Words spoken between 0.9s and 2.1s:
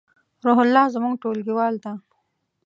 زمونږ ټولګیوال ده